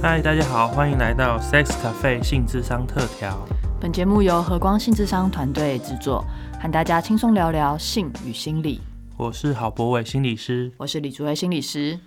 [0.00, 3.36] 嗨，大家好，欢迎来到 Sex Cafe 性智商特调。
[3.80, 6.24] 本节目由和光性智商团队制作，
[6.62, 8.80] 和大家轻松聊聊性与心理。
[9.16, 11.98] 我是郝博伟心理师，我是李竹威心理师。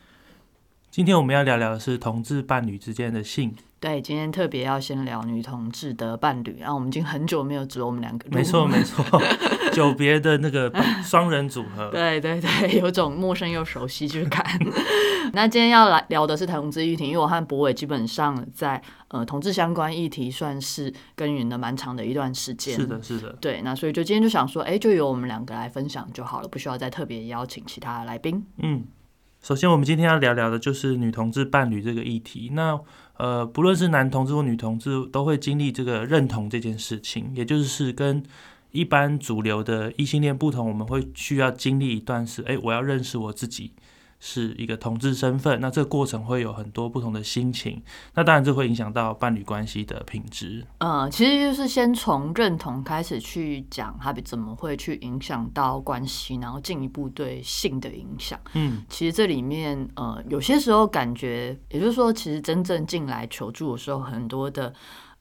[0.89, 3.53] 今天我们要聊聊的是同志伴侣之间的性。
[3.81, 8.29] 对，今天特别要先聊女同志的伴侣，然后我们已经很久没有只有我们两个。
[8.29, 9.03] 没错没错，
[9.73, 10.71] 久别的那个
[11.03, 11.89] 双人组合。
[11.89, 14.45] 对对对，有种陌生又熟悉之感。
[15.33, 22.75] 那今天要来聊的是同志议题，因为我和博伟基本上在呃同志相关议题算是耕耘了蛮长的一段时间。
[22.75, 23.35] 是的，是的。
[23.41, 28.45] 对，那所以就今天就想说，哎，就由我们两个来分享就好了，不需要再特别邀请其他来宾。
[28.57, 28.83] 嗯，
[29.41, 32.51] 首先我们今天要聊聊的就是女同志伴侣这个议题。
[32.53, 32.79] 那
[33.21, 38.23] 呃，不论是男同志或女同志，都会经历这个认同这件事情，也就是跟
[38.71, 43.73] 一般主流的异性恋不同，我们会需要经历一段是，哎，我要认识我自己。
[44.23, 47.81] 是一个同志身份，那这个过程会有很多不同的心情，
[48.13, 50.63] 那当然这会影响到伴侣关系的品质。
[50.77, 58.39] 呃，其实就是先从认同开始去讲，它怎么会去影响到关系，然后进一步对性的影响。
[58.53, 64.71] 嗯，其实这里面呃，有些时候感觉，也就是说，其实真正进来求助的时候，很多的。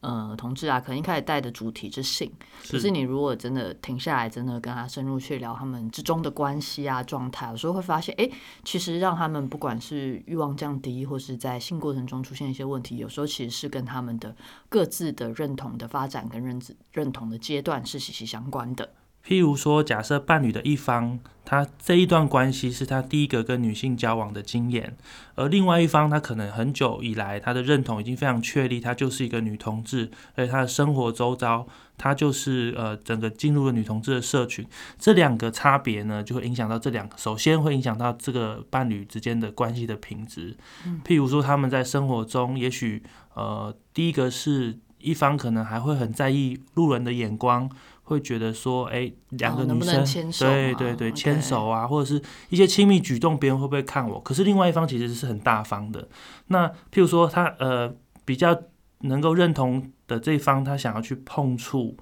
[0.01, 2.33] 呃，同志啊，可能一开始带的主题是性，
[2.71, 8.31] 可是你如果真的停下来，真的跟他深入去聊他们之中的关系啊、状态，有时候会发现，哎，
[8.65, 14.35] 其实让他们不管是欲望降低，或是在性过程中出现一些问题，有时候其实是跟他们的
[14.71, 18.89] 各自的认同的发展跟认知认同的阶段是息息相关的。
[19.27, 24.97] 譬如说，假设伴侣的一方，他这一段关系是他第一个跟女性交往的经验，
[25.35, 31.67] 而另外一方，他可能很久以来他的认同已经非常确立，他就是一个女同志，而且他的生活周遭，
[31.99, 34.67] 他就是呃整个进入了女同志的社群。
[34.99, 40.57] 这两个差别呢，就会影响到这两个，首先会影响到这个伴侣之间的关系的品质。
[41.05, 43.03] 譬如说，他们在生活中，也许
[43.35, 47.71] 呃第一个是一方可能还会很在意路人的眼光。
[48.11, 50.05] 会觉得说，哎，两个女生，
[50.41, 54.21] 对对对，牵手啊，或者是一些亲密举动，别人会不会看我？
[54.21, 56.09] 可是另外一方其实是很大方的。
[56.49, 57.95] 那譬如说，他呃
[58.25, 58.61] 比较
[59.03, 61.97] 能够认同的这一方，他想要去碰触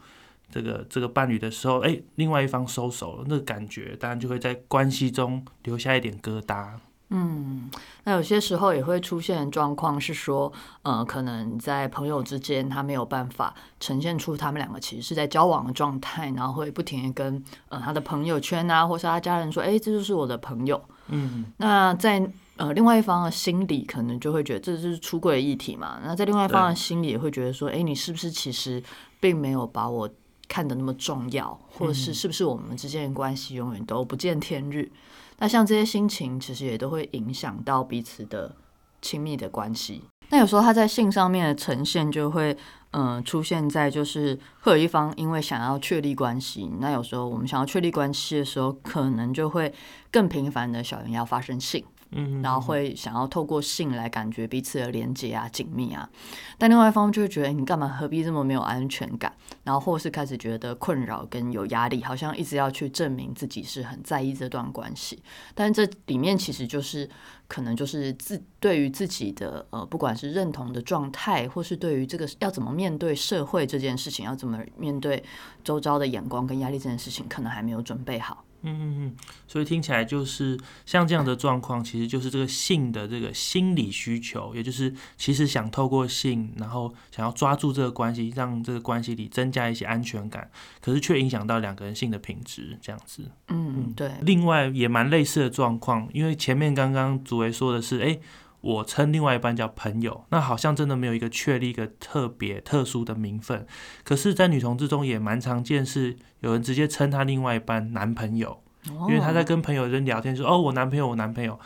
[0.51, 6.71] 这个这个伴侣的时候，哎，另外一方收手了，那个感觉当然就会在关系中留下一点疙瘩。
[7.11, 7.71] 嗯，
[8.05, 10.53] 那有些时候也会出现状况，是说，
[10.83, 20.79] 呃，可能在朋友之间，他没有办法呈现出他们两个其实是在交往的状态，然后会不停的跟呃他的朋友圈啊，或是他家人说，哎，这就是我的朋友。
[21.07, 25.99] 嗯，那在呃另外一方的心里，可能就会觉得这就是出轨的议题嘛。
[26.05, 28.83] 那在另外一方的心里，也会觉得说，哎，你是不是其实
[29.19, 30.07] 并没有把我
[30.47, 34.93] 看得那么重要，或者是是不是我们之间的关系永远都不见天日？
[35.39, 38.55] 那像这些心情，其实也都会影响到彼此的
[39.01, 40.03] 亲密的关系。
[40.31, 42.57] 那有时候他在性上面的呈现，就会
[42.91, 49.73] 嗯出现在就是会有一方因为想要确立关系，那有时候我们想要确立关系的时候，可能就会
[50.11, 51.85] 更频繁的小人要发生性。
[52.11, 56.09] 嗯，然后会想要透过性来感觉彼此的连接啊、紧密啊，
[56.57, 59.33] 但另外一方就会觉得你干嘛何必这么没有安全感，
[59.65, 65.23] 然后或是开始觉得困扰跟有压力，好像一直要去证明自己是很在意这段关系，
[65.55, 67.09] 但这里面其实就是
[67.47, 75.23] 可能就是自对于自己的呃，不管是认同的状态，或是对于这个要怎么面对社会这件事情，要怎么面对
[75.63, 78.45] 周遭的眼光跟压力这件事情，可能还没有准备好。
[78.63, 93.31] 嗯嗯嗯，所以听起来就是像这样的状况，其实就是这个性的这个心理需求，也就是其实想透过性，然后想要抓住这个关系，让这个关系里增加一些安全感，可是却影响到两个人性的品质，这样子。
[93.49, 94.11] 嗯，对。
[94.23, 98.19] 另外也蛮类似的状况，因为前面刚刚祖维说的是，哎。
[98.61, 103.67] 我称另外一半叫朋友，那好像真的没有一个确立一个特别特殊的名分。
[104.05, 108.63] 可是，在女同志中也蛮常见，是有人直接称他另外一半男朋友，
[109.09, 111.59] 因为他在跟朋友人聊天说：“哦，我男朋友，我男朋友。”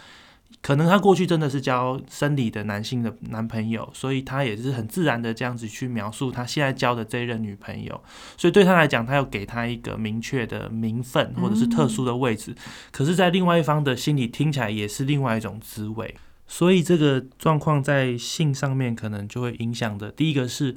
[0.61, 8.01] 可能他过去真的是交生理的男性的男朋友，所以他也是很自然的这样子去描述他现在交的这一任女朋友。
[8.37, 12.55] 所以对他来讲，他要给他一个明确的名分或者是特殊的位置。
[12.93, 16.15] 可是，在另外一方的心里听起来也是另外一种滋味。
[16.53, 20.13] 所以这个状况在性上面可能就会影响的。
[20.13, 20.77] 第一个是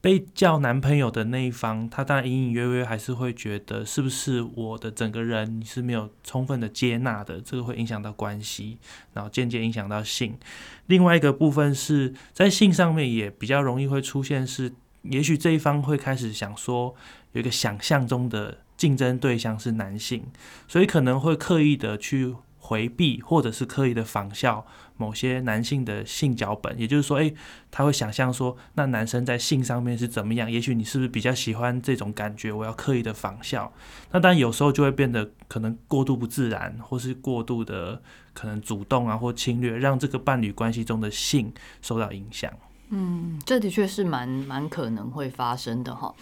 [0.00, 8.78] 被叫男朋友的那一方，他当然隐隐约约还是会觉得是不是我的整个人是没有充分的接纳的，这个会影响到关系，
[9.12, 10.38] 然后间接影响到性。
[10.86, 16.94] 另外一个部分是在性上面也比较容易会出现是，也许这一方会开始想说
[17.32, 20.24] 有一个想象中的竞争对象是男性，
[20.66, 22.34] 所以可能会刻意的去。
[22.68, 24.66] 回避或者是刻意的仿效
[24.98, 27.34] 某些男性的性脚本，也就是说，诶，
[27.70, 30.50] 他会想象说，那男生在性上面是怎么样？
[30.50, 32.52] 也许你是不是比较喜欢这种感觉？
[32.52, 33.72] 我要刻意的仿效，
[34.12, 38.02] 那当然有时候就会变得可能过度不自然，或是过度的
[38.34, 41.50] 可能主动啊或侵略，让这个伴侣关系中的性
[41.80, 42.52] 受到影响。
[42.90, 46.14] 嗯，这的确是蛮蛮可能会发生的哈。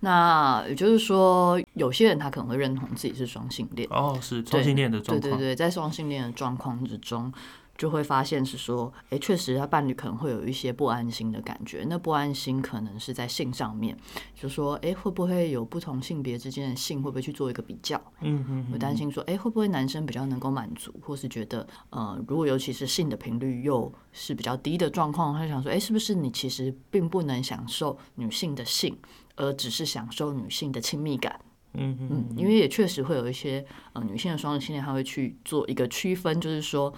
[0.00, 5.20] 那也就是说，有些人他可能会认同自己是双性恋哦，是双性恋的状况。
[5.20, 7.32] 对对对，在双性恋的状况之中，
[7.78, 11.84] 就会发现是说，哎，确实他伴侣可能会有一些不安心的感觉。
[11.88, 13.96] 那不安心可能是在性上面，
[14.34, 18.00] 就说，哎，会不会有不同性别之间的性会不会去做一个比较？
[18.20, 28.96] 嗯嗯，会担心说，哎，会不会男生比较能够满足，或是觉得，呃，如果尤其是性的频率又是比较低的状况，他想说，哎，是不是你其实并不能享受女性的性？
[29.36, 31.38] 而只是享受女性的亲密感，
[31.74, 36.92] 嗯嗯，因为也确实会有一些呃女性的双性恋，他会去做一个区分，就是说，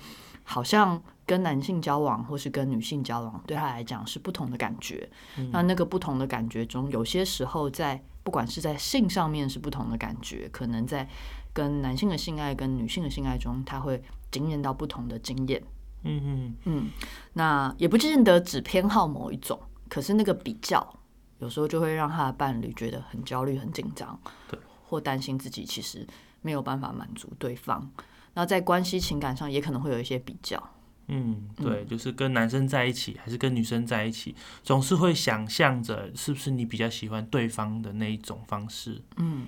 [0.44, 5.10] 好像跟男性交往或是跟女性交往，对他来讲是不同的感觉。
[5.50, 11.08] 那那个不同的感觉中，有些时候在不管是在性上面是不同的感觉，可能在
[11.52, 14.00] 跟男性的性爱跟女性的性爱中，他会
[14.30, 15.60] 经验到不同的经验。
[16.04, 16.90] 嗯嗯嗯，
[17.32, 19.58] 那也不见得只偏好某一种，
[19.88, 20.94] 可是那个比较。
[21.40, 24.18] 有时候就会让他的伴侣觉得很焦虑、很紧张，
[24.50, 26.06] 对，或担心自己其实
[26.42, 27.88] 没有办法满足对方。
[28.34, 30.62] 那在关系情感上也可能会有一些比较。
[31.06, 39.00] 嗯，对，就是跟男生在一起还是跟女生在一起，总是会想象着是不是你比较喜欢对方的那一种方式。
[39.16, 39.46] 嗯，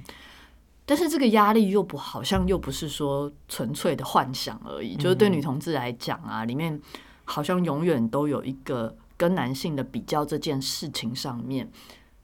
[0.86, 6.80] 但是这个压力又不好像又不是说纯粹的幻想而已，就是对女同志来讲啊，里面
[7.24, 8.96] 好像永远都有一个。
[9.20, 11.70] 跟男性的比较这件事情上面，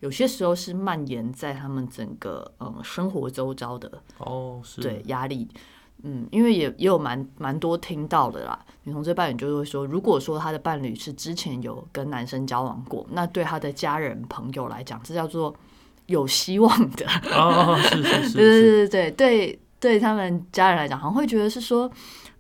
[0.01, 5.47] 有些时候是蔓延在他们整个嗯生活周遭的哦，是对压力，
[6.05, 8.59] 嗯，因为也也有蛮蛮多听到的啦。
[8.85, 15.55] 女同志伴侣就会说，如果说他的伴侣是之前有跟男生交往过，那对他的家人朋友来讲，这叫做
[16.07, 21.91] 有希望的哦，是是是，对对对对对，对他们家人来讲，好像会觉得是说。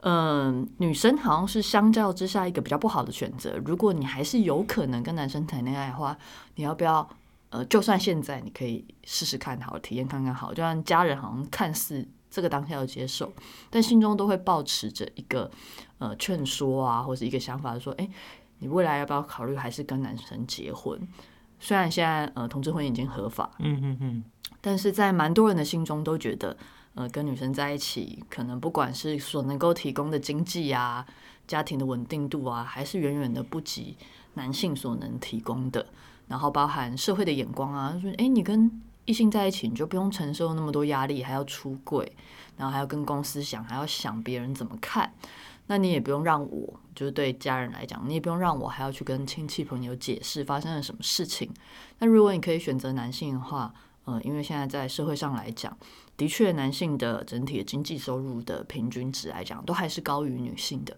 [0.08, 3.60] 嗯，女生好像是相较之下一个比较不好的选择。
[3.64, 6.16] 如果你还是有可能跟男生谈恋爱的话，
[6.54, 7.08] 你要不要？
[7.50, 10.54] 呃，就算现在你可以试试看，好体验看看好。
[10.54, 13.32] 就让家人好像看似这个当下要接受，
[13.68, 15.50] 但心中都会保持着一个
[15.98, 18.08] 呃劝说啊，或者一个想法，说：哎，
[18.60, 21.00] 你未来要不要考虑还是跟男生结婚？
[21.58, 24.24] 虽然现在呃同志婚姻已经合法，嗯嗯嗯，
[24.60, 26.56] 但是在蛮多人的心中都觉得。
[26.96, 31.06] 呃，跟女生在一起，可能不管是所能够提供的经济啊、
[31.46, 33.96] 家庭的稳定度啊，还是远远的不及
[34.32, 35.86] 男性所能提供的。
[36.26, 42.10] 然后包含社会的眼光啊，说，哎，你跟异性在一起，你就不用承受那么多压力，还要出柜，
[42.56, 45.12] 然后还要跟公司想，还要想别人怎么看。
[45.66, 51.52] 那你也不用让我，就是对家人来讲，你也不用让我还要去跟亲戚朋友解释发生了什么事情。
[51.98, 53.74] 那如果你可以选择男性的话，
[54.06, 55.76] 呃，因为现在在社会上来讲。
[56.16, 60.96] 的确，男性的整体的经济收入的平均值来讲，都还是高于女性的。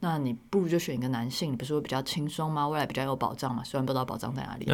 [0.00, 2.68] 那你不如就选一个男性，不是会比较轻松吗？
[2.68, 3.64] 未来比较有保障嘛？
[3.64, 4.66] 虽然不知道保障在哪里，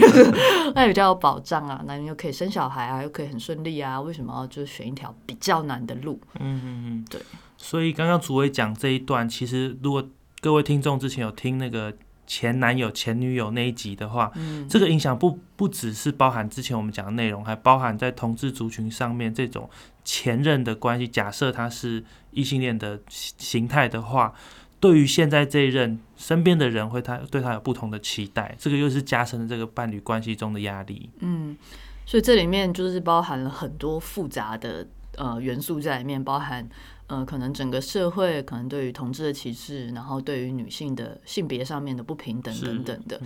[0.74, 4.00] 那比较有保障啊，那你又可以生小孩啊，又可以很顺利啊。
[4.00, 6.18] 为什么要就是选一条比较难的路？
[6.40, 7.20] 嗯嗯嗯，对。
[7.58, 10.02] 所以刚刚主委讲这一段，其实如果
[10.40, 11.94] 各位听众之前有听那个。
[12.26, 14.32] 前男友、前女友那一集的话，
[14.68, 19.70] 这个影响不不只是包含之前我们讲的内容，还包含在同志族群上面这种
[20.04, 21.06] 前任的关系。
[21.06, 24.34] 假设他是异性恋的形态的话，
[24.80, 31.08] 对于现在这一任身边的人会他对他有不同的期待，这个又是加深了这个伴侣关系中的压力。
[31.20, 31.56] 嗯，
[32.04, 36.68] 所以这里面就是包含了很多复杂的呃元素在里面，包含。
[37.08, 43.20] 呃，可能整个社会可能对于同志的歧视，然后对于女性的性别上面的不平等等等的，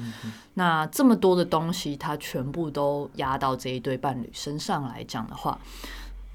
[0.55, 5.59] 那这么多的东西，它全部都压到这一对伴侣身上来讲的话，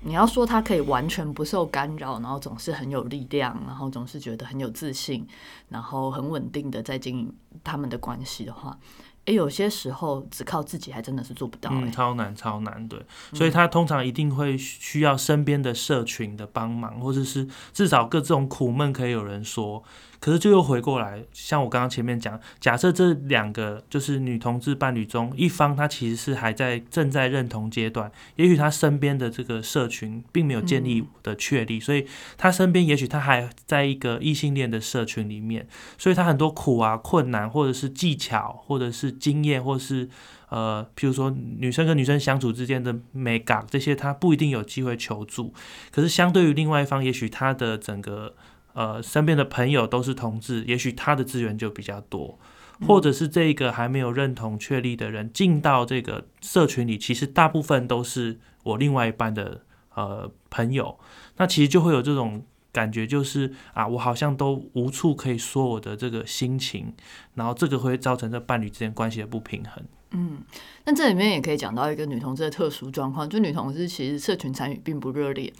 [0.01, 5.27] 你要说他可以完全不受干扰，然后总是很有力量，然后总是觉得很有自信，
[5.69, 7.33] 然后很稳定的在经营
[7.63, 8.77] 他们的关系的话。
[9.25, 12.99] 诶，有些时候只靠自己还真的是做不到，嗯，超难超难，对，
[13.33, 19.83] 所以他通常一定会需要身边的社群的帮忙，或者是至少各这种苦闷可以有人说。
[20.25, 32.07] 可是就又回过来，像我刚刚前面讲，假设这两个就是女同志伴侣中一方，她其实是还在正在认同阶段，也许她身边的这个社群并没有建立的确立，所以
[32.39, 40.09] 她身边也许她还在一个异性恋的社群里面，所以她很多苦啊、困难，或者是技巧，或者是经验，或是
[40.49, 45.53] 呃，譬如说女生跟女生相处之间的美感这些，她不一定有机会求助。
[45.91, 48.33] 可是相对于另外一方，也许她的整个
[48.75, 52.37] 呃身边的朋友都是同志，也许他的资源就比较多。
[52.85, 59.61] 或者是这个还没有认同确立的人进到这个社群里，其实大部分都是我另外一半的
[59.93, 60.99] 呃朋友，
[61.37, 66.93] 那其实就会有这种感觉，就是啊，我好像都无处可以说我的这个心情，
[67.35, 69.81] 然后这个会造成这伴侣之间关系的不平衡。
[70.11, 70.43] 嗯，
[70.83, 75.51] 那这里面也可以讲到一个女同志的特殊状况，就女同志其实社群参与并不热烈，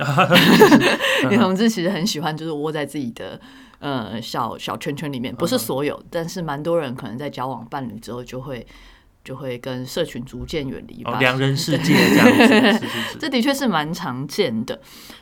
[1.29, 3.39] 女同志其实很喜欢就是窝在自己的。
[3.79, 8.65] 呃，小小圈圈里面不是所有，但是蛮多人可能在交往伴侣之后，就会
[9.25, 12.87] 就会跟社群逐渐远离吧，两人世界这样子。
[13.19, 14.79] 这的确是蛮常见的。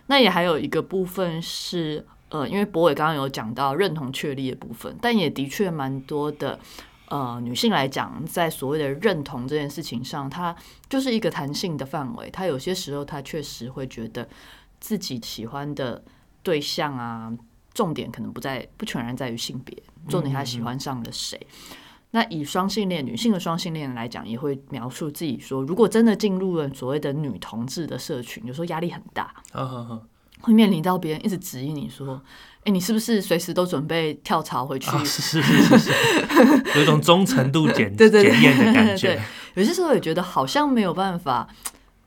[0.08, 6.60] 那也还有一个部分是，呃，因为博伟刚刚有讲到认同确立的部分，但也的确蛮多的。
[7.08, 10.56] 呃，女性来讲，在所谓的认同这件事情上，她
[10.90, 12.30] 就是一个弹性的范围。
[12.32, 14.28] 她有些时候，她确实会觉得
[14.80, 16.04] 自己喜欢的
[16.42, 17.32] 对象啊。
[17.74, 19.76] 重点可能不在，不全然在于性别，
[20.08, 21.40] 重点她喜欢上了谁。
[22.16, 29.34] 那以双性恋女性的双性恋来讲，也会描述自己说，如果真的进入了所谓的女同志的社群，有时候压力很大，
[30.42, 32.22] 会面临到别人一直质疑你说，
[32.66, 34.92] 哎，你是不是随时都准备跳槽回去？
[35.04, 35.92] 是是是是，
[36.76, 39.20] 有一种忠诚度检 检验的感觉。
[39.56, 41.48] 有些时候也觉得好像没有办法。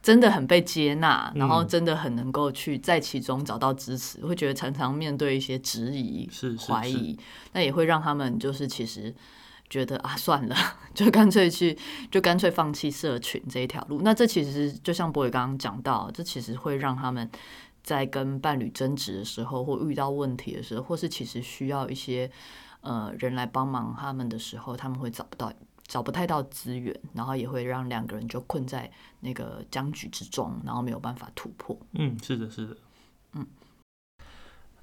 [0.02, 7.18] 真的很被接纳，然后真的很能够去在其中找到支持，会觉得常常面对一些质疑、怀疑，
[7.52, 9.12] 那也会让他们就是其实
[9.68, 10.56] 觉得啊，算了，
[10.94, 11.76] 就干脆去，
[12.10, 14.00] 就干脆放弃社群这一条路。
[14.02, 17.30] 那这其实就像博伟刚刚讲到，这其实会让他们
[17.82, 22.30] 在跟伴侣争执的时候，或遇到问题的时候，或是其实需要一些
[22.80, 25.52] 呃人来帮忙他们的时候，他们会找不到。
[25.88, 31.78] 找不太到资源，然后也会让两个人就困在那个僵局之中，然后没有办法突破。
[31.92, 32.76] 嗯，是的，是的，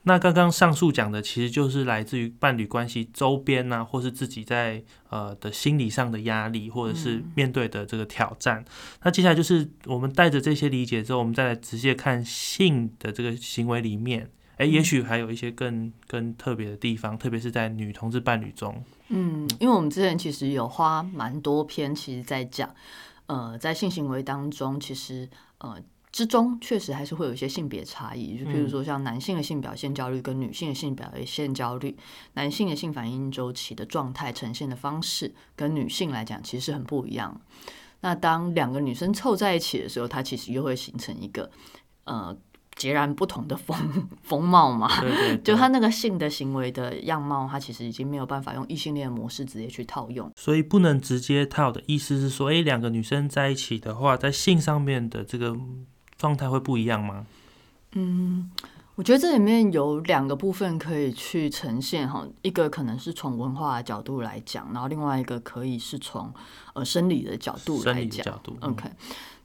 [0.05, 8.65] 那刚刚上述讲的，其实就是来自于伴侣关系周边呢，或是自己在呃的心理上的压力，或者是面对的这个挑战。
[9.03, 14.29] 那接下来就是我们带着这些理解之后，我们再来直接看性的这个行为里面。
[14.57, 18.83] 哎，也许还有一些更更特别的地方，特别是在女同志伴侣中。
[19.07, 22.69] 嗯，因为我们之前其实有花蛮多篇，其实在讲，
[23.25, 25.75] 呃，在性行为当中，其实呃
[26.13, 28.37] 之中确实还是会有一些性别差异。
[28.37, 31.97] 就比如说像男性的性表现焦虑跟女性的性表现焦虑，
[32.35, 37.41] 男性的性反应周期的状态呈现的方式，跟女性来讲其实是很不一样。
[37.99, 41.51] 那当两个女生凑在一起的时候，它其实又会形成一个
[42.05, 42.37] 呃。
[42.75, 43.77] 截然不同的风
[44.23, 44.89] 风貌嘛，
[45.45, 55.55] 就他那个性的行为的样貌，他其实已经没有办法用异性恋模式直接去套用，所以不能直接套的意思是说，哎，两个女生在一起的话，在性上面的这个
[56.23, 57.25] 状态会不一样吗？
[57.91, 58.49] 嗯，
[58.95, 66.33] 我觉得这里面有两个部分可以去呈现哈，一个可能是从文化的角度来讲，然后另外一个可以是从
[66.75, 68.25] 呃生理的角度来讲。
[68.61, 68.89] OK，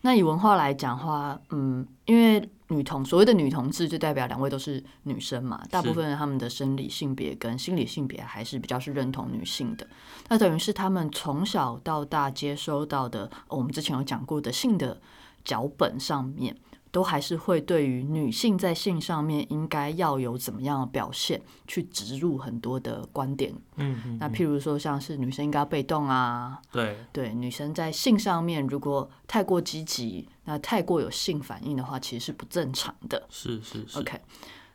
[0.03, 2.49] 那以文化来讲话，嗯，因为。
[2.71, 5.65] 女同所谓的女同志，就代表两位都是女生嘛。
[5.71, 9.87] 大部分人他们的生理性别跟心理性别还是比较是认同女性的。
[10.29, 15.01] 那等于是他们从小到大接收到的，我们之前有讲过的性的
[15.43, 16.55] 脚本上面。
[16.91, 23.55] 都还是会对于女性在性上面应该要有怎么样的表现，去植入很多的观点。
[23.77, 33.27] 嗯，那譬如说，像是女生应该被动啊，对对，女生在性上面如果太过积极，那太过有性反应的话，其实是不正常的。
[33.29, 33.99] 是是是。
[33.99, 34.21] OK，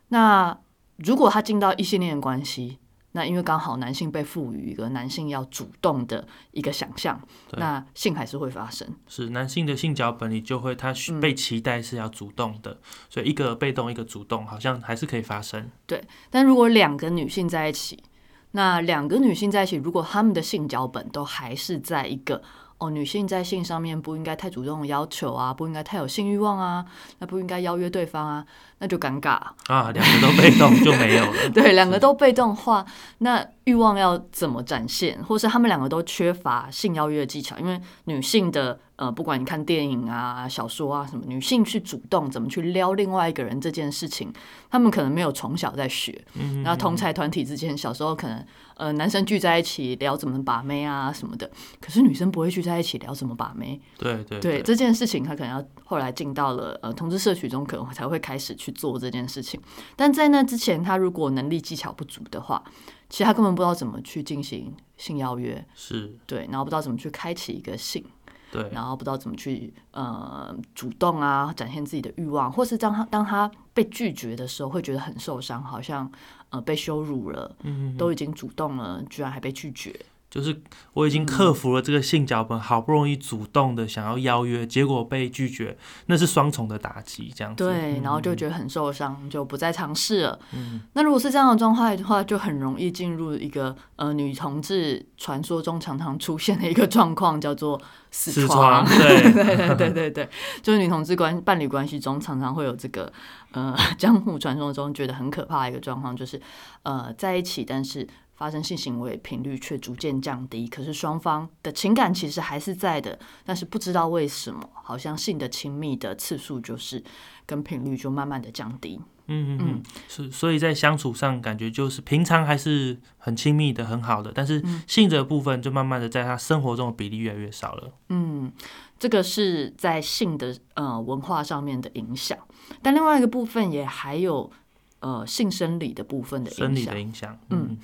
[0.08, 0.56] 那
[0.96, 2.78] 如果他进到异性恋关系。
[3.16, 7.20] 那因为刚好男性被赋予一个男性要主动的一个想象，
[7.52, 8.86] 那性还是会发生。
[9.06, 12.76] 是男性的性脚本里就会他被期待是要主动的，
[13.08, 15.70] 所以一个被动一个主动好像还是可以发生。
[15.86, 18.02] 对，但如果两个女性在一起，
[18.50, 22.42] 那两个女性在一起，如果她们的性脚本都还是在一个。
[22.78, 26.84] 哦，女性在性上面不应该太主动要求啊，不应该太有性欲望啊，
[27.20, 28.44] 那不应该邀约对方啊，
[28.84, 31.48] 那就尴尬啊，两个都被动就没有了。
[31.54, 32.84] 对，两个都被动化，
[33.18, 35.18] 那欲望要怎么展现？
[35.24, 38.78] 或是他们两个都缺乏性邀约的技巧，因为女性的。
[38.96, 44.32] 呃，不管你看电影啊、小说啊什么，女性去主动怎么去撩另外一个人这件事情，
[44.70, 46.24] 他们可能没有从小在学。
[46.34, 51.50] 嗯，然后同才团体之间，小时候可能呃男生聚在一起聊怎么把妹啊什么的，
[51.80, 53.80] 可是女生不会聚在一起聊怎么把妹。
[53.98, 59.60] 对对对，这件事情他可能要后来进到了呃同志社区中，可能才会开始去做这件事情。
[59.96, 62.62] 但在那之前，他如果能力技巧不足的话，
[63.08, 68.04] 其实他根本不知道怎么去进行性邀约，是对，然后不知道怎么去开启一个性，
[68.50, 76.10] 对，然后不知道怎么去呃主动啊，展现自己的欲望，或是当他当他被拒绝的时候，会觉得很受伤，好像
[76.50, 79.94] 呃被羞辱了，嗯，都已经主动了，居然还被拒绝。
[80.34, 80.60] 就是
[80.94, 87.62] 我已经克服了这个性脚本，好不容易主动的想要邀约，结果被拒绝，那是双重的打击，这样子。
[87.62, 90.36] 对，嗯然后就觉得很受伤，就不再尝试了。
[90.52, 98.84] 嗯那如果是这样的状态的话，就很容易进入一个呃女同志传说中常常出现的一个状况，叫做死死床。
[98.84, 100.28] 床，对对 对对对对，
[100.60, 103.12] 就是女同志关伴侣关系中常常会有这个
[103.52, 106.40] 呃 江湖传说中觉得很可怕的一个状况，就是
[106.82, 108.04] 呃在一起，但是
[108.36, 117.02] 发生性行为频率却逐渐降低，可是双方的情感其实还是在的，但是不知道为什么，好像性的亲密的次数就是
[117.46, 119.00] 跟频率就慢慢的降低。
[119.26, 127.90] 嗯嗯嗯，是，所以在相处上感觉就是平常还是很亲密的、很好的，但是性这个部分就慢慢的在他生活中的比例越来越少了。
[128.10, 128.52] 嗯，
[128.98, 132.36] 这个是在性的呃文化上面的影响，
[132.82, 134.52] 但另外一个部分也还有
[135.00, 137.00] 呃性生理的部分的影响生理的。
[137.00, 137.78] 影响，嗯嗯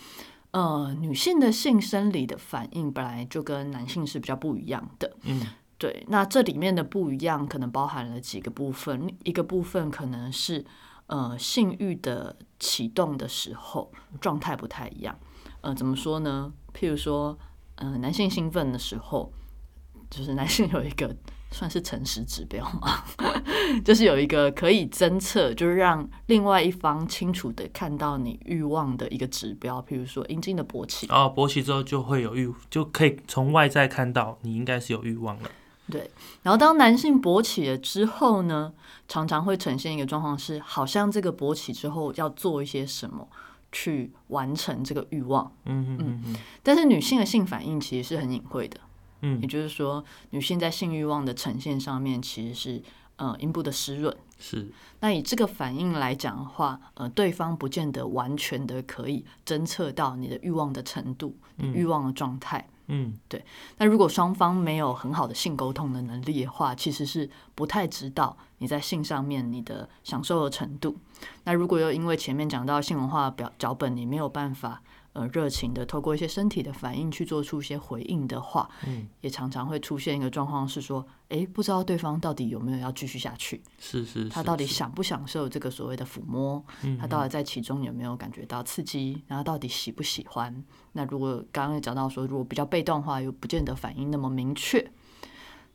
[0.52, 5.16] 呃，女性的性生理的反应本来就跟男性是比较不一样的。
[5.22, 5.46] 嗯
[5.78, 10.62] 对，那这里面的不一样可能包含了几个部分，一个部分可能是
[11.06, 13.90] 呃性欲的启动的时候
[14.20, 15.18] 状态不太一样。
[15.62, 16.52] 呃，怎么说呢？
[16.74, 17.38] 譬如说，
[17.76, 19.32] 呃，男性兴奋的时候，
[20.10, 21.16] 就是男性有一个
[21.50, 23.02] 算是诚实指标嘛，
[23.84, 31.06] 就是有一个可以侦测，就是让另外一方清楚的看到你欲望的一个指标，譬如说阴茎的勃起。
[31.08, 35.50] 啊勃起之后就会有欲，就可以从外在看到你应该是有欲望了。
[35.90, 36.08] 对，
[36.44, 38.72] 然后当男性勃起了之后呢，
[39.08, 43.26] 常常会呈现一个状况是，好像这个勃起之后要做一些什么
[43.72, 48.78] 去完成这个欲望，嗯嗯嗯嗯但是女性的性反应其实是很隐晦的，
[49.22, 52.82] 嗯也嗯，就是说，女性在性欲望的呈现上面其实是
[53.20, 54.16] 呃阴部的湿润。
[54.38, 62.66] 是那以这个反应来讲的话，呃，对方不见得完全的可以侦测到你的欲望的程度、你欲望的状态。
[62.92, 63.44] 嗯对
[63.78, 70.96] 那如果双方没有很好的性沟通的能力的话，其实是不太知道你在性上面你的享受的程度。
[71.44, 90.64] 那如果又因为前面讲到性文化表脚本，你没有办法呃热情的透过一些身体的反应去做出一些回应的话，嗯，也常常会出现一个状况是说，诶，不知道对方到底有没有要继续下去，是是，他到底享不享受这个所谓的抚摸，嗯他到底在其中有没有感觉到刺激，然后到底喜不喜欢？
[90.92, 94.90] 那如果刚刚也讲到说，如果比较被动的话，又不见得反应那么明确。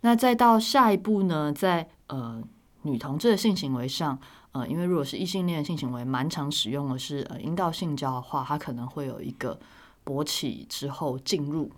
[0.02, 2.44] 那再到下一步呢，在呃
[2.84, 4.20] 女同志的性行为上，
[4.56, 9.60] 呃，因为如果是异性恋性行为，蛮常使用的是呃阴道性交的话，它可能会有一个
[10.06, 11.70] 勃起之后进入，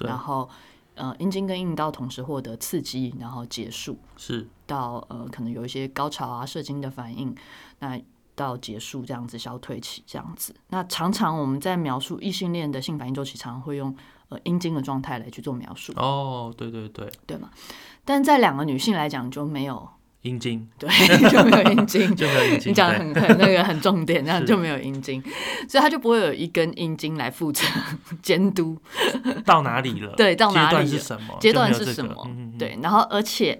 [0.00, 0.46] 然后
[0.94, 3.96] 呃阴茎跟阴道同时获得刺激，然后结束。
[4.18, 7.34] 是到呃可能有一些高潮啊、射精的反应，
[7.78, 7.98] 那
[8.34, 10.54] 到结束这样子消退期这样子。
[10.68, 13.96] 那常常我们在描述异性恋的性反应周期，常常会用
[14.28, 17.48] 呃阴茎的状态来去做描述，哦，对对对，对嘛？
[18.04, 19.88] 但在两个女性来讲就没有，
[20.22, 20.88] 阴茎 对，
[21.30, 22.14] 就没有阴茎。
[22.16, 25.22] 就没有阴茎，你讲的很很那个很重点，这样 就没有阴茎，
[25.68, 27.64] 所以他就不会有一根阴茎来负责
[28.20, 28.76] 监督，
[29.44, 30.12] 到哪里了？
[30.18, 31.36] 对，到哪阶段里了是什么？
[31.40, 32.28] 阶段是什么？
[32.58, 33.58] 对，然后而且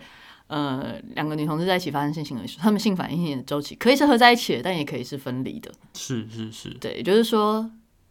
[0.48, 5.70] 呃，两个女同志在一起发生性行为时，她们性反应的周期可以是合在一起的，但也可以是分离的。
[5.94, 7.70] 是是是，对，也就是说，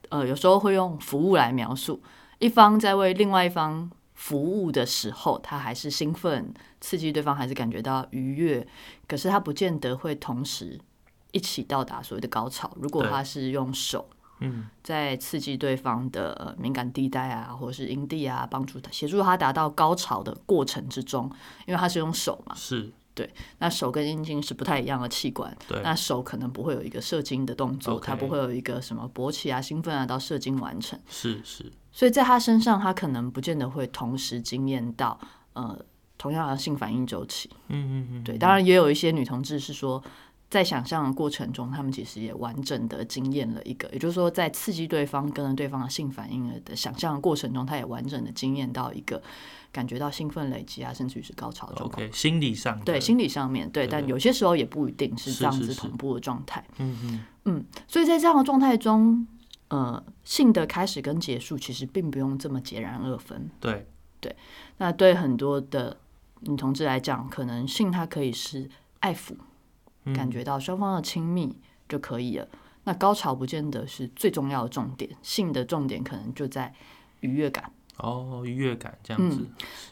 [0.09, 2.01] 呃，有时候会用服务来描述，
[2.39, 6.51] 一方在为另外一方服务的时候，他还是兴奋、
[6.81, 8.67] 刺激对方，还是感觉到愉悦，
[9.07, 10.79] 可是他不见得会同时
[11.31, 12.75] 一起到达所谓的高潮。
[12.81, 21.31] 如果他是用手嗯在刺激对方的呃敏感地带啊，或者是阴蒂啊，帮助他协助他达到高潮的过程之中，
[21.67, 22.91] 因为他是用手嘛，是，
[23.59, 35.17] 那手跟阴茎是不太一样的器官，对那手可能不会有一个射精的动作它不会有一个什么勃起啊、兴奋啊到射精完成，是是，所以在他身上，他可能不见得会同时经验到
[35.53, 35.79] 呃
[36.17, 37.49] 同样的性反应周期。
[37.69, 40.03] 嗯嗯嗯，对，当然也有一些女同志是说，
[40.49, 49.21] 在想象的过程中，他们其实也完整的经验了一个，也就是说，在刺激对方跟着对方的性反应的想象的过程中，他也完整的经验到一个
[49.73, 52.01] 感觉到兴奋累积啊，甚至于是高潮的状况。
[52.01, 56.65] OK，心理上对，心理上面对，但有些时候也不一定是这样子同步的状态。
[56.77, 59.27] 嗯嗯嗯，所以在这样的状态中，
[59.67, 63.49] 呃，性的开始跟结束其实并不用这么截然二分。
[63.59, 63.85] 对，
[64.77, 65.97] 那对很多的
[66.41, 69.35] 女同志来讲，可能性它可以是爱抚，
[70.13, 72.47] 感觉到双方的亲密就可以了。
[72.83, 76.73] 那高潮不见得是最重要的重点，性的重点可能就在
[77.19, 77.71] 愉悦感。
[77.97, 79.45] 哦，愉悦感这样子。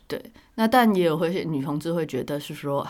[0.07, 2.87] 对，那但也有会女同志会觉得是说，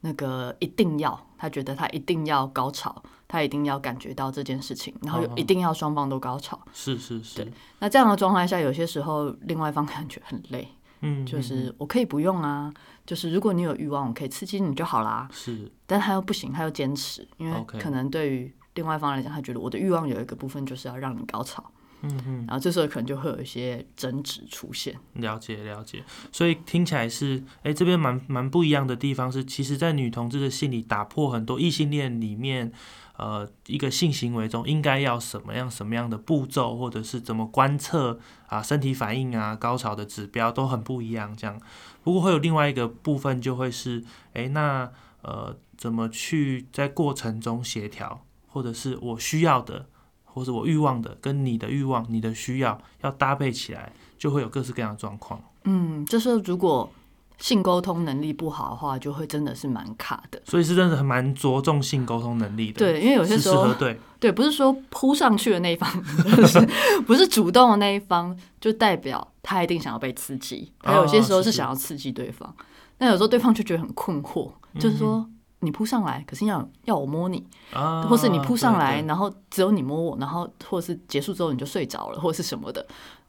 [0.00, 6.60] 那个一定要，她觉得她一定要高潮，她一定要感觉到这件事情，然后一定要双方都高潮。
[6.72, 7.50] 是是是。
[7.78, 10.68] 那这样的状态下，有些时候另外一方感觉很累。
[11.00, 12.72] 嗯，就是我可以不用啊，
[13.04, 15.28] 就是如果你有欲望，我可以刺激你就好啦。
[15.32, 21.64] 是，但他又不行，他又坚持，因为可能对于另外一方来讲，他觉得我的欲望有一个部分就是要让你高潮。
[22.02, 24.94] 嗯嗯，然后这时候可能就会有一些争执出现。
[25.14, 32.72] 了解了解，所以听起来是，哎，这边蛮蛮不一样的地方是，其实，在女同志的心里打破很多异性恋里面。
[33.18, 41.34] 呃，一个性行为中应该要什么样、什么样的步骤，或者是怎么观测啊，身体反应啊，高潮的指标都很不一样。
[41.36, 41.58] 这样，
[42.02, 44.90] 不过会有另外一个部分，就会是，哎，那
[45.22, 49.86] 呃，怎么去在过程中协调，或者是我需要的，
[50.24, 55.42] 或者我欲望的，跟你的欲望、你的需要要搭配起来，就会有各式各样的状况。
[55.64, 56.92] 嗯，就是如果。
[57.38, 60.40] 性沟通能力不好的话，就会真的是蛮卡的。
[60.44, 62.78] 所以是真的蛮着重性沟通能力的。
[62.78, 66.68] 对，因为有些时候，对对，不是说扑上去的那一方， 不是
[67.06, 70.72] 不是主动的那一方，就代表他一定想要被刺激。
[70.80, 72.54] 他有些时候是想要刺激对方，
[72.96, 75.28] 但有时候对方就觉得很困惑，就是说
[75.60, 77.46] 你扑上来，可是要要我摸你，
[78.08, 82.86] 或是你扑上来，然后只有你摸我，然后或是结束之后你就睡着了，或是什么的。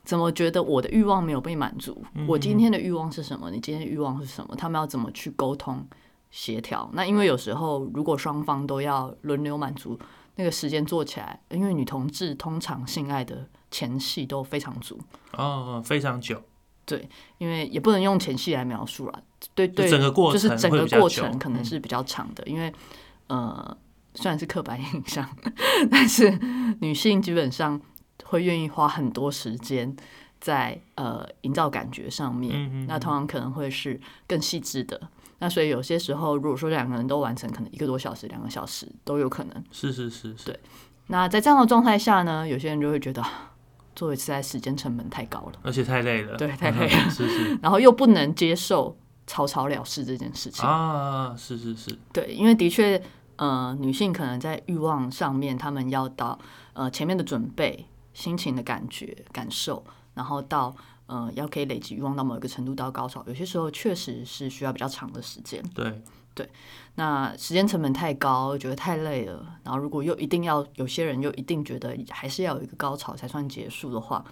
[0.08, 2.02] 怎么觉得我的欲望没有被满足？
[2.26, 3.52] 我今天的欲望是什么？
[3.52, 4.56] 你今天的欲望是什么？
[4.56, 5.86] 他们要怎么去沟通
[6.32, 6.90] 协调？
[6.94, 10.00] 那因为有时候如果双方都要轮流满足，
[10.36, 14.98] 那个时间做起来，因为女同志通常性爱的前戏都非常足
[15.34, 16.42] 哦，非常久。
[16.86, 19.24] 对，因为也不能用前戏来描述了。
[19.54, 22.74] 对对，整个过程就是整个过程可能是比较长的，因为
[23.28, 23.78] 呃，
[24.16, 25.30] 虽然是刻板印象，
[25.92, 26.40] 但是
[26.80, 27.82] 女性基本上。
[28.28, 29.96] 会愿意花很多时间
[30.40, 35.00] 在呃营造感觉上面，那通常可能会是更细致的。
[35.40, 39.64] 那所以有些时候，如果说两个人都完成，可能一个多小时、两个小时都有可能。
[39.72, 40.60] 是是是，对。
[41.08, 43.24] 那在这样的状态下呢，有些人就会觉得
[43.96, 46.36] 做一次在时间成本太高了，而且太累了。
[46.38, 47.10] 对， 太累了。
[47.10, 47.58] 是是。
[47.62, 51.96] 然后又不能接受草草了事这件事情啊，是是是。
[52.12, 53.02] 对，因为的确，
[53.36, 56.38] 呃，女性可能在欲望上面，她们要到
[56.74, 57.86] 呃前面的准备。
[58.18, 60.76] 心情的感觉、感受，然后到
[61.06, 65.64] 呃，要可以累积欲望到某一个程度到高潮，有些时候确实是需要比较长的时间。
[65.76, 66.02] 对
[66.34, 66.50] 对，
[66.96, 69.60] 那时间成本太高，觉得太累了。
[69.64, 74.26] 然后如果又一定要，有些人又一定觉得还是要有一个高潮才算结束的话，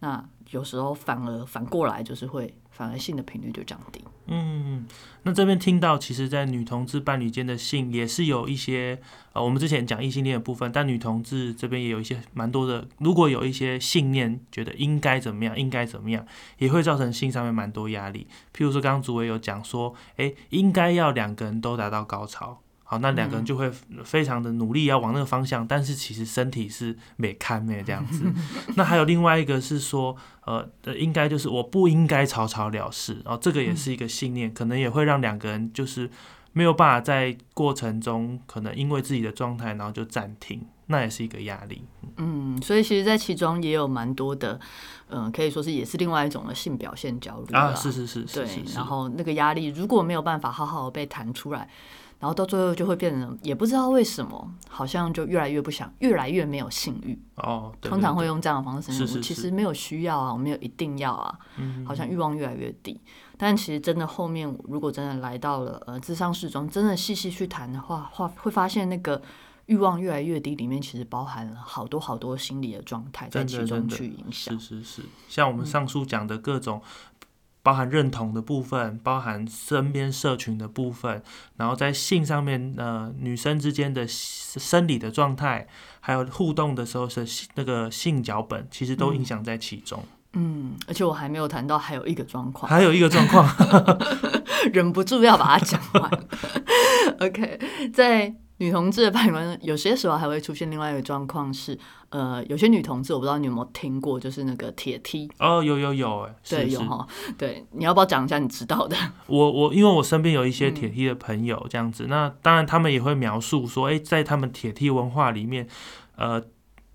[0.00, 2.52] 那有时候反而反过来就是会。
[2.80, 4.02] 反而性的频率就降低。
[4.24, 4.86] 嗯，
[5.24, 8.98] 那这边听到，其实，在女同志伴侣间的性也是有一些，
[9.34, 12.88] 呃，我们之前讲异性恋的部分，但女同志这边也有一些蛮多的。
[12.96, 16.24] 如果有一些信念，觉得应该怎么样，应该怎么样，
[16.56, 18.26] 也会造成性上面蛮多压力。
[18.56, 22.62] 譬如说，刚刚主委有讲说，哎，应该要两个人都达到高潮。
[22.90, 23.70] 好，那两个人就会
[24.02, 28.24] 非常的努力要往那个方向，但是其实身体是没看没这样子。
[28.74, 36.10] 那还有另外一个是说，呃，应该就是我不应该草草了事，然后这个也是一个信念，可能也会让两个人就是
[36.52, 41.84] 没有办法在过程中，可能因为自己的状态，然后就暂停，那也是一个压力。
[42.16, 44.58] 嗯，所以其实，在其中也有蛮多的，
[45.10, 51.68] 嗯，可以说是也是另外一种的性表现焦虑啊，是是是，对，然后那个压力如果没有办法好好的被弹出来。
[52.20, 57.18] 然后到最后就会变成，也不知道为什么，好像就越来越不想，越来越没有性欲。
[57.36, 58.92] 哦，通常会用这样的方式。
[58.92, 61.38] 是是其实没有需要啊，我没有一定要啊。
[61.56, 61.84] 嗯。
[61.86, 63.00] 好像欲望越来越低，
[63.38, 69.22] 但其实真的后面，如果真的来到了呃智商室中，真的细细去谈的话，话会发现那个
[69.64, 74.60] 欲望越来越低，里面其实包含了好多好多心理的状态在其中去影响。
[74.60, 76.82] 是是是，像我们上述讲的各种。
[77.70, 81.22] 包含认同的部分，包含身边社群的部分，
[81.56, 85.68] 然后在性上面，呃，女生之间的生理的状态，
[86.00, 90.02] 还有互动的时候是那个性脚本，其实都影响在其中。
[90.32, 93.48] 嗯，而且我还没有谈到还有一个状况，还有一个状况，
[94.74, 96.10] 忍不住要把它讲完。
[97.20, 97.60] OK，
[97.94, 98.34] 在。
[98.60, 101.76] 女同志的伴侣有些时候还会出现另外一个状况是，
[102.10, 107.06] 呃，有些女同志我不知道你有没有听过，就是那个铁梯哦，有有有，哎，对，有哈，
[107.38, 108.94] 对，你要不要讲一下你知道的？
[109.28, 115.66] 我我因为我身边有一些铁梯的朋友这样子，那当然他们也会描述说，哎，在他们铁梯文化里面，
[116.16, 116.44] 呃，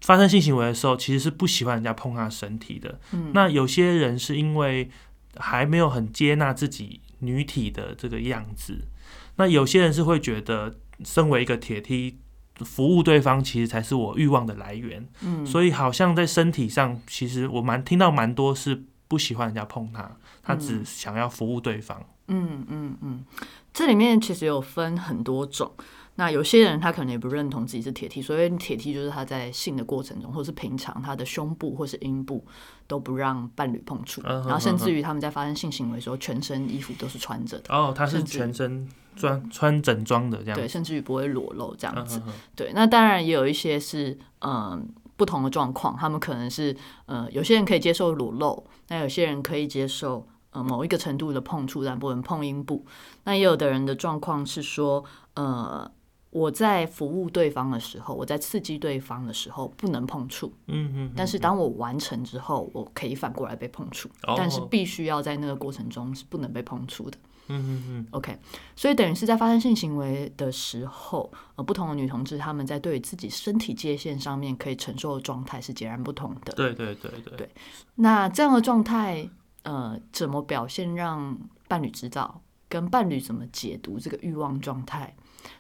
[0.01, 2.99] 发生性行为的时候其实是不喜欢人家碰他身体的。
[3.11, 4.87] 嗯，那有些人是因为
[5.37, 8.81] 还没有很接纳自己女体的这个样子。
[9.37, 10.73] 那有些人是会觉得，
[11.03, 12.19] 身为一个铁梯，
[12.57, 15.07] 服务对方其实才是我欲望的来源。
[15.21, 22.01] 嗯，所以好像在身体上，其实我蛮听到蛮多是不喜欢人家碰他，他只想要服务对方。
[22.27, 23.25] 嗯嗯嗯，
[23.73, 25.71] 这里面其实有分很多种。
[26.15, 32.45] 那有些人他可能也不认同自己是铁梯，所以铁梯就是他在性的过程中，或是平常他的胸部或是阴部
[32.87, 42.21] 都不让伴侣碰触，嗯然后甚至于他们在发生性行为的时候，全身衣服都是穿着的，哦，他是全身穿穿整装的这样对，甚至于不会裸露这样子。
[42.55, 46.75] 对，那当然也有一些是嗯不同的状况，他们可能是
[47.07, 52.85] 呃有些人可以接受裸露，那有些人可以接受呃某一个程度的碰触，但不能碰阴部。
[53.25, 55.03] 那也有的人的状况是说，
[55.35, 55.89] 呃
[56.35, 67.17] 我在服务对方的时候，我在刺激对方的时候不能碰触，嗯嗯，但是当我完成之后，我可以反过来被碰触，但是哦必须要在那个过程中是不能被碰触的。
[67.47, 68.37] 嗯嗯嗯，OK，
[68.75, 76.51] 所以等于是在发生性行为的时候，呃，不同的女同志她们在对于自己身体界限上面可以承受的状态是截然不同的。
[76.51, 77.49] 对对对对对
[77.95, 79.29] 那这样的状态，
[79.63, 81.37] 呃，怎么表现让
[81.69, 85.15] 伴侣知道，跟伴侣怎么解读这个欲望状态，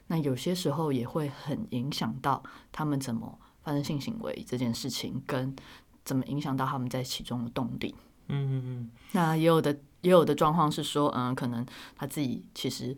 [0.07, 5.55] 那有些时候也会很影响到他们怎么发生性行为这件事情，跟
[6.03, 7.95] 怎么影响到他们在其中的动力。
[8.27, 9.71] 嗯嗯嗯，那也有的
[10.01, 12.95] 也有的状况是说，嗯，可能他自己其实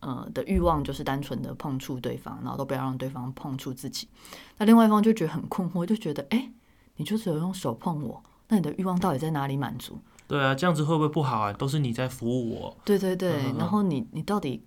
[0.00, 4.08] 呃的欲望就是单纯的碰触对方，然后都不要让对方碰触自己。
[4.58, 6.52] 那另外一方就觉得很困惑，就觉得哎、诶
[6.96, 9.98] 你就只有用手碰我，那你的欲望到底在哪里满足？
[10.26, 11.52] 对啊，这样子会不会不好啊？
[11.52, 12.76] 都是你在服务我。
[12.84, 14.64] 对对对，然后你你到底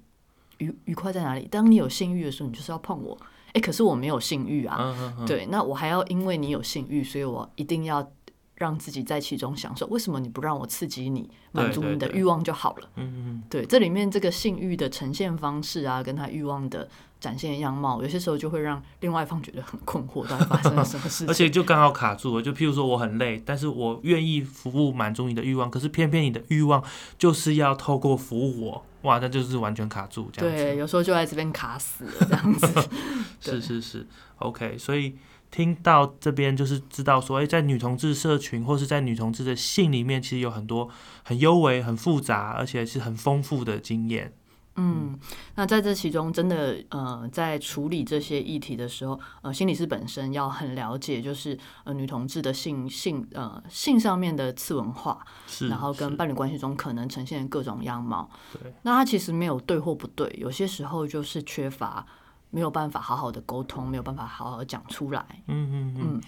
[0.57, 1.47] 愉愉快在哪里？
[1.49, 3.17] 当你有性欲的时候，你就是要碰我。
[3.53, 4.77] 哎、可是我没有性欲啊。
[4.79, 8.05] 嗯嗯嗯，对，那我还要因为你有性欲，所以我一定要
[8.55, 9.85] 让自己在其中享受。
[9.87, 12.89] 为什么你不让我刺激你，满足你的欲望就好了？
[12.95, 16.87] 嗯嗯对，这里面这个性欲的呈现方式啊，跟他欲望的
[17.19, 21.27] 展现样貌，有些时候就会让另外一方觉得很困惑，到底发生了什么事嗯，情？
[21.31, 22.41] 而且就刚好卡住了。
[22.41, 26.83] 就譬如说我很累，但是我愿意服务满足你的欲望，可是偏偏你的欲望
[27.17, 30.63] 就是要透过服务我，哇，那就是完全卡住这样子。
[30.63, 32.67] 对，有时候就在这边卡死了这样子。
[33.41, 35.15] 是是是，OK，所以
[35.55, 40.89] 听到这边就是知道说，哎、在女同志社群或是在女同志的性里面，其实有很多
[41.23, 44.33] 很优微、很复杂，而且是很丰富的经验。
[44.75, 45.17] 嗯，
[45.55, 58.29] 那在这其中，真的呃，在处理这些议题的时候，呃，心理师本身要很了解，就是呃女同志的性性呃性上面的次文化，是，然后跟伴侣关系中可能呈现的各种样貌。
[58.51, 62.05] 对，那它其实没有对或不对，有些时候就是缺乏，
[62.55, 65.25] 没有办法好好的沟通，没有办法好好讲出来。
[65.47, 66.01] 嗯嗯嗯。
[66.13, 66.21] 嗯，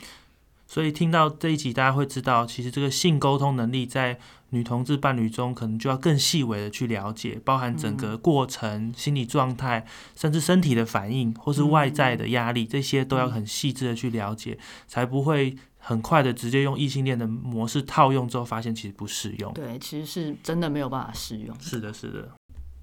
[0.68, 9.86] 所以听到这一集，大家会知道，其实这个性沟通能力在女同志伴侣中，可能就要更细微的去了解，包含整个过程、心理状态，
[10.18, 19.54] 甚至身体的反应，或是外在的压力，这些都要很细致的去了解，才不会很快的直接用异性恋的模式套用之后，发现其实不适用。
[19.54, 21.58] 对，其实是真的没有办法适用。
[21.62, 22.30] 是的，是的，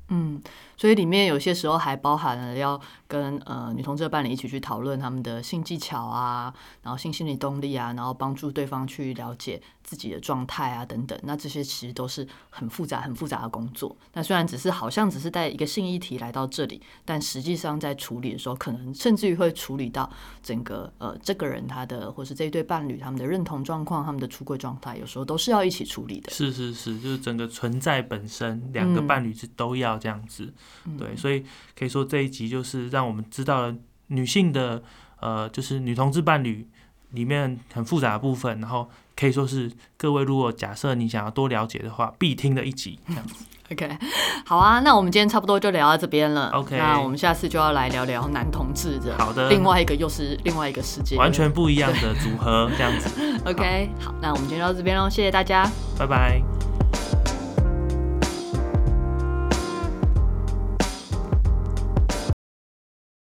[0.08, 0.40] 嗯，
[0.76, 2.78] 所以里面有些时候还包含了要
[3.14, 11.16] 跟呃女同志的伴侣一起去讨论他们的性技巧啊，然后性心理动力啊，然后帮助对方去了解自己的状态啊等等。
[11.22, 13.96] 那这些其实都是很复杂、很复杂的工作。
[14.14, 20.10] 那虽然只是好像只是带一个性议题来到这里，但实际上在处理的时候，可能甚至于会处理到
[20.42, 26.32] 整个呃这个人他的或是这一对伴侣他们的认同状况、他们的出柜状态，有时候都是要一起处理的。
[26.32, 30.52] 是是是，就是整个存在本身，两个嗯伴侣是都要这样子。
[30.98, 31.44] 对，所以
[31.78, 33.74] 可以说这一集就是让我们知道了
[34.08, 34.82] 女性的
[35.20, 36.68] 呃，就是女同志伴侣
[37.10, 43.44] 里面很复杂的部分，然后可以说是各位如果假设你想要多了解的话，必听的一集这样子。
[43.72, 43.96] OK，
[44.44, 46.50] 好啊，那我们今天差不多就聊到这边了。
[46.50, 53.08] OK 那我们下次就要来聊聊男同志的，好的另外一个又是另外一个世界，完全不一样的组合这样子。
[53.46, 53.88] OK。
[53.98, 55.66] 好，那我们今天就到这边喽，谢谢大家。
[55.98, 56.73] 拜拜。